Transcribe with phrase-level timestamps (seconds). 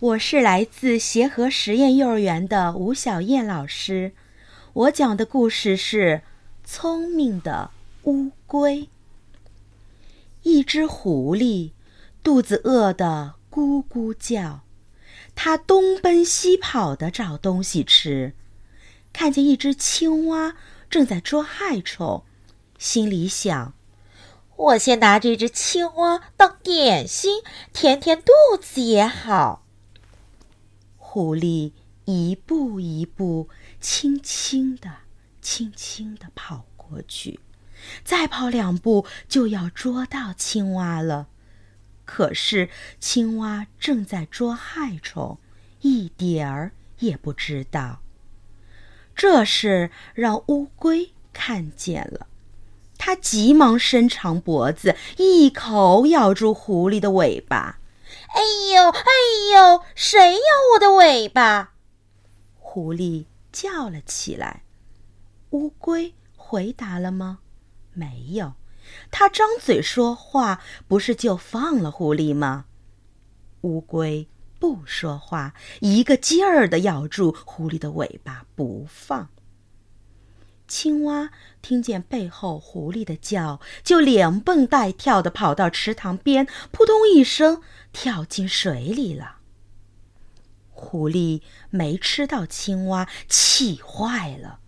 [0.00, 4.12] 我是来自协和实验幼儿园的吴小燕老师，
[4.72, 6.22] 我讲的故事是
[6.70, 7.72] 《聪明的
[8.04, 8.82] 乌龟》。
[10.44, 11.72] 一只狐狸
[12.22, 14.60] 肚子饿得咕咕叫，
[15.34, 18.34] 它东奔西跑的找东西吃，
[19.12, 20.54] 看见一只青蛙
[20.88, 22.22] 正在捉害虫，
[22.78, 23.74] 心里想：
[24.54, 27.42] 我先拿这只青蛙当点心，
[27.72, 28.30] 填填肚
[28.62, 29.64] 子也好。
[31.18, 31.72] 狐狸
[32.04, 33.48] 一步一步，
[33.80, 34.88] 轻轻地、
[35.42, 37.40] 轻轻地跑过去，
[38.04, 41.26] 再跑两步就要捉到青蛙了。
[42.04, 45.40] 可是青蛙正在捉害虫，
[45.80, 47.98] 一点儿也不知道。
[49.16, 52.28] 这事让乌龟看见了，
[52.96, 57.77] 它急忙伸长脖子，一口咬住狐狸的尾巴。
[58.28, 58.42] 哎
[58.74, 59.10] 呦，哎
[59.52, 59.82] 呦！
[59.94, 60.40] 谁咬
[60.74, 61.74] 我的尾巴？
[62.58, 64.62] 狐狸叫了起来。
[65.50, 67.40] 乌龟回答了吗？
[67.92, 68.54] 没有。
[69.10, 72.66] 它张嘴说话，不是就放了狐狸吗？
[73.62, 79.28] 乌龟不说话，一个劲儿地咬住狐狸的尾巴不放。
[80.68, 81.30] 青蛙
[81.62, 89.38] 听见背后狐狸的叫，就连蹦带跳的跑到池塘边，扑通一声跳进水里了。
[90.70, 94.60] 狐狸没吃到青蛙，气坏了，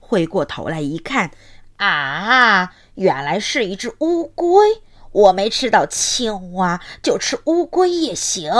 [0.00, 1.30] 回过头来一看，
[1.76, 4.82] 啊，原来是一只乌龟！
[5.12, 8.52] 我没吃到青蛙，就吃乌龟也行。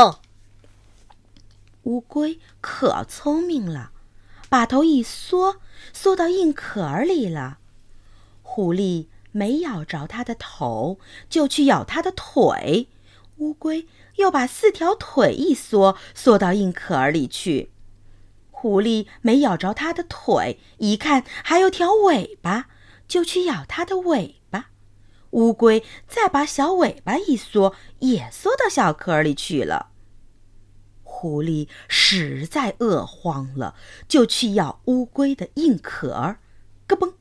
[1.82, 3.90] 乌龟可聪明了。
[4.48, 5.56] 把头一缩，
[5.92, 7.58] 缩到硬壳里了。
[8.42, 12.88] 狐狸没咬着它的头，就去咬它的腿。
[13.38, 17.72] 乌龟又把四条腿一缩，缩到硬壳里去。
[18.50, 22.68] 狐狸没咬着它的腿，一看还有条尾巴，
[23.08, 24.70] 就去咬它的尾巴。
[25.30, 29.90] 乌龟再把小尾巴一缩，也缩到小壳里去了。
[31.24, 33.74] 狐狸实在饿慌了，
[34.06, 36.36] 就去咬乌龟的硬壳，
[36.86, 37.14] 咯嘣，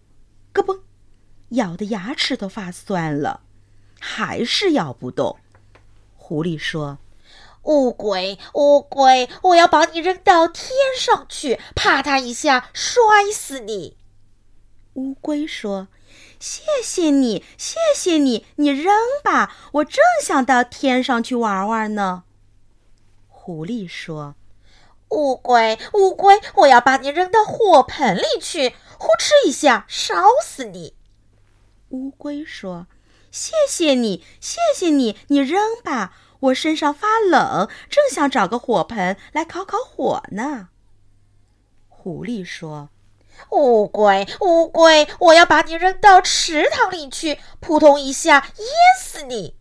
[0.51, 0.81] 咯嘣，
[1.51, 3.39] 咬的牙齿都发酸了，
[4.01, 5.37] 还是咬不动。
[6.17, 6.97] 狐狸说
[7.63, 13.95] ：“乌龟，乌龟，我要把你扔到天上去，啪嗒一下摔死你。”
[14.95, 15.87] 乌龟说
[16.41, 18.93] ：“谢谢你，谢谢你，你扔
[19.23, 22.23] 吧，我正想到天上去玩玩呢。”
[23.45, 24.35] 狐狸说
[25.11, 30.95] ：“乌龟，乌龟，我要把你扔到火盆里去，呼哧一下烧死你。”
[31.91, 32.87] 乌龟说
[33.29, 40.69] ：“谢谢你，谢谢你，你扔吧，我身上发冷，正想找个火盆来烤烤火呢。”
[41.91, 42.91] 狐狸说
[43.51, 48.67] ：“乌龟，乌龟，我要把你扔到池塘里去，扑通一下淹
[48.97, 49.57] 死你。”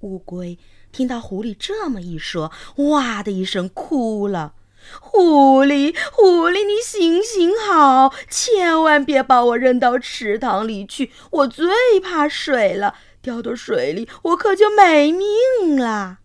[0.00, 0.58] 乌龟。
[0.92, 4.54] 听到狐狸这么一说，哇的一声哭了。
[5.00, 16.18] 狐狸，狐狸，你行行好，千万别把我扔到池塘里去，我最怕水了，掉到水里我可就没命了。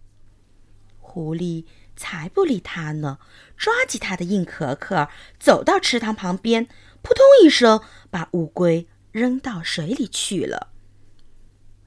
[0.99, 3.19] 狐狸才不理他呢，
[3.55, 5.07] 抓起他的硬壳壳，
[5.39, 6.67] 走到池塘旁边，
[7.03, 10.69] 扑通一声把乌龟扔到水里去了。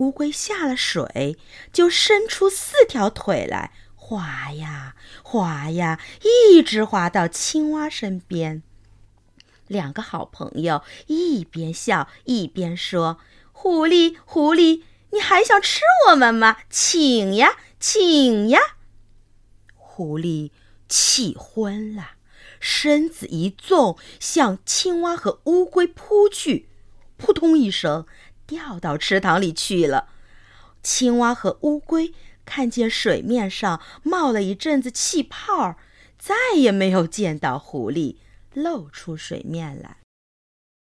[0.01, 1.37] 乌龟下了水，
[1.73, 8.63] 就伸出四条腿来，滑呀滑呀，一直滑到青蛙身边。
[9.67, 13.19] 两个好朋友一边笑一边说
[13.53, 16.57] ：“狐狸，狐狸，你还想吃我们吗？
[16.71, 18.59] 请呀，请呀！”
[19.77, 20.51] 狐狸
[20.89, 22.13] 气昏了，
[22.59, 26.71] 身子一纵，向青蛙和乌龟扑去，
[27.19, 28.07] 扑通一声。
[28.51, 30.09] 掉到池塘里去了。
[30.83, 32.13] 青蛙和乌龟
[32.45, 35.77] 看见水面上冒了一阵子气泡，
[36.19, 38.17] 再也没有见到狐狸
[38.53, 39.99] 露出水面来。